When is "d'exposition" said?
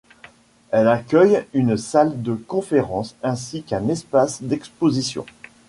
4.41-5.27